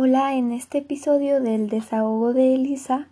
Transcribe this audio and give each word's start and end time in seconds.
Hola, 0.00 0.34
en 0.34 0.52
este 0.52 0.78
episodio 0.78 1.40
del 1.40 1.68
desahogo 1.68 2.32
de 2.32 2.54
Elisa 2.54 3.08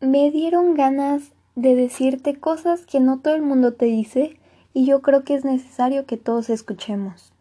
me 0.00 0.28
dieron 0.32 0.74
ganas 0.74 1.30
de 1.54 1.76
decirte 1.76 2.34
cosas 2.34 2.84
que 2.84 2.98
no 2.98 3.20
todo 3.20 3.36
el 3.36 3.42
mundo 3.42 3.72
te 3.72 3.84
dice 3.84 4.40
y 4.74 4.86
yo 4.86 5.02
creo 5.02 5.22
que 5.22 5.36
es 5.36 5.44
necesario 5.44 6.04
que 6.04 6.16
todos 6.16 6.50
escuchemos. 6.50 7.32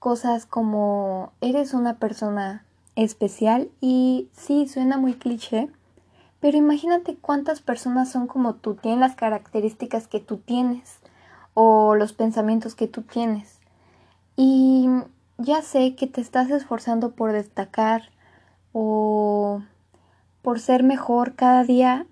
Cosas 0.00 0.44
como 0.44 1.30
eres 1.40 1.72
una 1.72 2.00
persona 2.00 2.64
especial 2.96 3.70
y 3.80 4.28
sí, 4.32 4.66
suena 4.66 4.98
muy 4.98 5.14
cliché, 5.14 5.70
pero 6.40 6.58
imagínate 6.58 7.14
cuántas 7.14 7.60
personas 7.60 8.10
son 8.10 8.26
como 8.26 8.56
tú, 8.56 8.74
tienen 8.74 8.98
las 8.98 9.14
características 9.14 10.08
que 10.08 10.18
tú 10.18 10.38
tienes 10.38 10.98
o 11.54 11.94
los 11.94 12.12
pensamientos 12.12 12.74
que 12.74 12.88
tú 12.88 13.02
tienes. 13.02 13.60
Y 14.34 14.88
ya 15.40 15.62
sé 15.62 15.94
que 15.94 16.06
te 16.06 16.20
estás 16.20 16.50
esforzando 16.50 17.12
por 17.12 17.32
destacar 17.32 18.10
o 18.72 19.62
por 20.42 20.60
ser 20.60 20.82
mejor 20.82 21.34
cada 21.34 21.64
día 21.64 22.06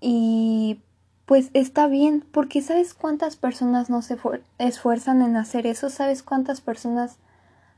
y 0.00 0.80
pues 1.24 1.50
está 1.54 1.86
bien 1.86 2.24
porque 2.32 2.62
sabes 2.62 2.94
cuántas 2.94 3.36
personas 3.36 3.90
no 3.90 4.02
se 4.02 4.18
esfuerzan 4.58 5.22
en 5.22 5.36
hacer 5.36 5.66
eso, 5.66 5.90
sabes 5.90 6.22
cuántas 6.22 6.60
personas 6.60 7.16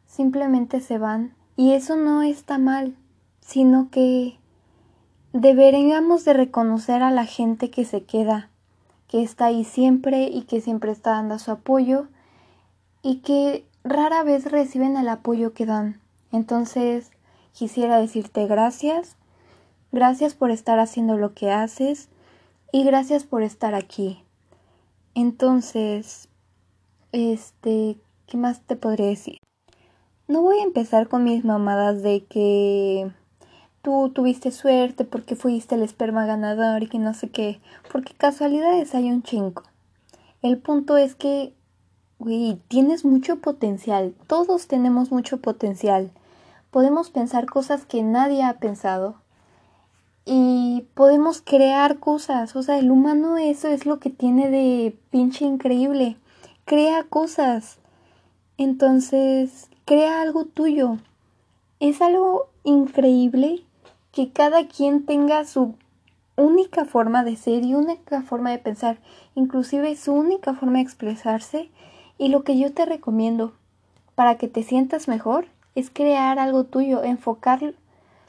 simplemente 0.06 0.80
se 0.80 0.98
van 0.98 1.34
y 1.56 1.72
eso 1.72 1.96
no 1.96 2.22
está 2.22 2.58
mal, 2.58 2.96
sino 3.40 3.90
que 3.90 4.38
deberíamos 5.32 6.24
de 6.24 6.32
reconocer 6.32 7.02
a 7.02 7.10
la 7.10 7.24
gente 7.24 7.70
que 7.70 7.84
se 7.84 8.02
queda, 8.02 8.50
que 9.06 9.22
está 9.22 9.46
ahí 9.46 9.64
siempre 9.64 10.24
y 10.24 10.42
que 10.42 10.60
siempre 10.60 10.90
está 10.90 11.12
dando 11.12 11.38
su 11.38 11.52
apoyo 11.52 12.08
y 13.02 13.20
que 13.20 13.67
rara 13.84 14.22
vez 14.22 14.50
reciben 14.50 14.96
el 14.96 15.08
apoyo 15.08 15.52
que 15.52 15.66
dan. 15.66 16.00
Entonces, 16.32 17.10
quisiera 17.52 17.98
decirte 17.98 18.46
gracias, 18.46 19.16
gracias 19.92 20.34
por 20.34 20.50
estar 20.50 20.78
haciendo 20.78 21.16
lo 21.16 21.34
que 21.34 21.50
haces 21.50 22.08
y 22.72 22.84
gracias 22.84 23.24
por 23.24 23.42
estar 23.42 23.74
aquí. 23.74 24.22
Entonces, 25.14 26.28
este, 27.12 27.98
¿qué 28.26 28.36
más 28.36 28.60
te 28.60 28.76
podría 28.76 29.06
decir? 29.06 29.38
No 30.28 30.42
voy 30.42 30.58
a 30.58 30.64
empezar 30.64 31.08
con 31.08 31.24
mis 31.24 31.44
mamadas 31.44 32.02
de 32.02 32.24
que 32.26 33.10
tú 33.82 34.10
tuviste 34.14 34.50
suerte 34.50 35.04
porque 35.04 35.34
fuiste 35.34 35.74
el 35.74 35.82
esperma 35.82 36.26
ganador 36.26 36.82
y 36.82 36.88
que 36.88 36.98
no 36.98 37.14
sé 37.14 37.30
qué, 37.30 37.60
porque 37.90 38.12
casualidades 38.12 38.94
hay 38.94 39.10
un 39.10 39.22
chingo. 39.22 39.62
El 40.42 40.58
punto 40.58 40.96
es 40.96 41.14
que 41.14 41.54
Güey, 42.20 42.58
tienes 42.66 43.04
mucho 43.04 43.36
potencial. 43.36 44.12
Todos 44.26 44.66
tenemos 44.66 45.12
mucho 45.12 45.36
potencial. 45.36 46.10
Podemos 46.72 47.10
pensar 47.10 47.46
cosas 47.46 47.86
que 47.86 48.02
nadie 48.02 48.42
ha 48.42 48.54
pensado. 48.54 49.14
Y 50.24 50.84
podemos 50.94 51.40
crear 51.40 52.00
cosas. 52.00 52.56
O 52.56 52.62
sea, 52.64 52.78
el 52.78 52.90
humano 52.90 53.38
eso 53.38 53.68
es 53.68 53.86
lo 53.86 54.00
que 54.00 54.10
tiene 54.10 54.50
de 54.50 54.98
pinche 55.10 55.44
increíble. 55.44 56.16
Crea 56.64 57.04
cosas. 57.04 57.78
Entonces, 58.56 59.68
crea 59.84 60.20
algo 60.20 60.44
tuyo. 60.44 60.98
Es 61.78 62.02
algo 62.02 62.48
increíble 62.64 63.62
que 64.10 64.32
cada 64.32 64.66
quien 64.66 65.06
tenga 65.06 65.44
su 65.44 65.76
única 66.34 66.84
forma 66.84 67.22
de 67.22 67.36
ser 67.36 67.64
y 67.64 67.74
única 67.74 68.22
forma 68.22 68.50
de 68.50 68.58
pensar, 68.58 68.98
inclusive 69.36 69.94
su 69.94 70.12
única 70.12 70.54
forma 70.54 70.78
de 70.78 70.82
expresarse 70.82 71.70
y 72.18 72.28
lo 72.28 72.42
que 72.42 72.58
yo 72.58 72.72
te 72.74 72.84
recomiendo 72.84 73.54
para 74.14 74.36
que 74.36 74.48
te 74.48 74.62
sientas 74.62 75.08
mejor 75.08 75.46
es 75.74 75.90
crear 75.90 76.38
algo 76.38 76.64
tuyo, 76.64 77.04
enfocar 77.04 77.74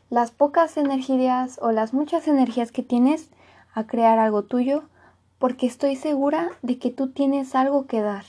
las 0.10 0.32
pocas 0.32 0.78
energías 0.78 1.60
o 1.62 1.72
las 1.72 1.94
muchas 1.94 2.28
energías 2.28 2.72
que 2.72 2.84
tienes 2.84 3.30
a 3.74 3.86
crear 3.86 4.20
algo 4.20 4.44
tuyo, 4.44 4.84
porque 5.40 5.66
estoy 5.66 5.96
segura 5.96 6.52
de 6.62 6.78
que 6.78 6.92
tú 6.92 7.10
tienes 7.10 7.56
algo 7.56 7.88
que 7.88 8.02
dar. 8.02 8.26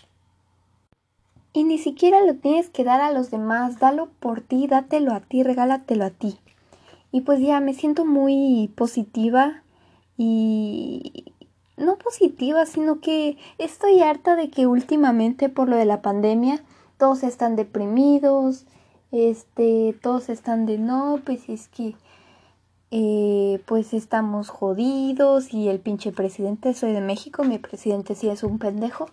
Y 1.52 1.64
ni 1.64 1.78
siquiera 1.78 2.24
lo 2.24 2.36
tienes 2.36 2.70
que 2.70 2.84
dar 2.84 3.00
a 3.00 3.10
los 3.10 3.30
demás, 3.30 3.78
dalo 3.78 4.08
por 4.20 4.40
ti, 4.40 4.66
dátelo 4.68 5.12
a 5.12 5.20
ti, 5.20 5.42
regálatelo 5.42 6.04
a 6.04 6.10
ti. 6.10 6.38
Y 7.12 7.22
pues 7.22 7.40
ya 7.40 7.60
me 7.60 7.74
siento 7.74 8.04
muy 8.04 8.72
positiva 8.76 9.62
y, 10.16 11.19
positiva, 12.10 12.66
sino 12.66 12.98
que 12.98 13.38
estoy 13.58 14.00
harta 14.00 14.34
de 14.34 14.50
que 14.50 14.66
últimamente 14.66 15.48
por 15.48 15.68
lo 15.68 15.76
de 15.76 15.84
la 15.84 16.02
pandemia 16.02 16.60
todos 16.98 17.22
están 17.22 17.54
deprimidos, 17.54 18.66
este, 19.12 19.96
todos 20.02 20.28
están 20.28 20.66
de 20.66 20.78
no, 20.78 21.20
pues 21.24 21.48
es 21.48 21.68
que 21.68 21.94
eh, 22.90 23.62
pues 23.66 23.94
estamos 23.94 24.48
jodidos 24.48 25.54
y 25.54 25.68
el 25.68 25.78
pinche 25.78 26.10
presidente, 26.10 26.74
soy 26.74 26.92
de 26.92 27.00
México, 27.00 27.44
mi 27.44 27.58
presidente 27.58 28.16
sí 28.16 28.28
es 28.28 28.42
un 28.42 28.58
pendejo, 28.58 29.06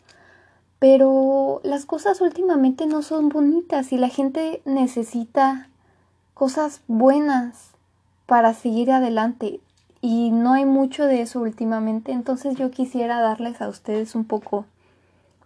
pero 0.80 1.62
las 1.64 1.86
cosas 1.86 2.20
últimamente 2.20 2.88
no 2.88 3.04
son 3.04 3.30
bonitas 3.30 3.94
y 3.94 3.98
la 3.98 4.10
gente 4.10 4.64
necesita 4.66 5.70
cosas 6.34 6.82
buenas 6.88 7.74
para 8.26 8.56
seguir 8.56 8.92
adelante 8.92 9.62
y 10.02 10.32
no 10.32 10.54
hay 10.54 10.66
mucho 10.66 11.06
de 11.06 11.22
eso 11.22 11.42
últimamente, 11.42 12.12
entonces 12.12 12.56
yo 12.56 12.72
quisiera 12.72 13.20
darles 13.22 13.62
a 13.62 13.70
ustedes 13.70 14.16
un 14.16 14.26
poco 14.26 14.66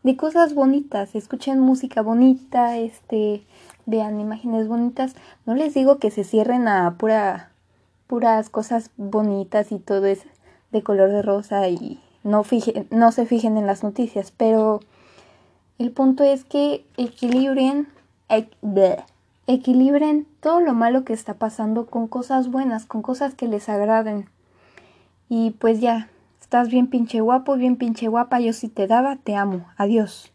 de 0.03 0.17
cosas 0.17 0.53
bonitas, 0.53 1.15
escuchen 1.15 1.59
música 1.59 2.01
bonita, 2.01 2.77
este, 2.77 3.43
vean 3.85 4.19
imágenes 4.19 4.67
bonitas, 4.67 5.15
no 5.45 5.55
les 5.55 5.73
digo 5.73 5.99
que 5.99 6.11
se 6.11 6.23
cierren 6.23 6.67
a 6.67 6.95
pura 6.97 7.51
puras 8.07 8.49
cosas 8.49 8.91
bonitas 8.97 9.71
y 9.71 9.79
todo 9.79 10.05
es 10.05 10.23
de 10.71 10.83
color 10.83 11.11
de 11.11 11.21
rosa 11.21 11.69
y 11.69 12.01
no 12.23 12.43
no 12.89 13.11
se 13.13 13.25
fijen 13.25 13.57
en 13.57 13.67
las 13.67 13.83
noticias, 13.83 14.31
pero 14.35 14.81
el 15.79 15.91
punto 15.91 16.23
es 16.25 16.43
que 16.43 16.85
equilibren 16.97 17.87
equilibren 19.47 20.27
todo 20.41 20.59
lo 20.59 20.73
malo 20.73 21.03
que 21.05 21.13
está 21.13 21.35
pasando 21.35 21.85
con 21.85 22.07
cosas 22.07 22.51
buenas, 22.51 22.85
con 22.85 23.01
cosas 23.01 23.33
que 23.33 23.47
les 23.47 23.69
agraden. 23.69 24.27
Y 25.33 25.51
pues 25.51 25.79
ya, 25.79 26.09
estás 26.41 26.67
bien 26.67 26.87
pinche 26.87 27.21
guapo, 27.21 27.55
bien 27.55 27.77
pinche 27.77 28.09
guapa, 28.09 28.41
yo 28.41 28.51
sí 28.51 28.67
te 28.67 28.85
daba, 28.85 29.15
te 29.15 29.37
amo. 29.37 29.65
Adiós. 29.77 30.30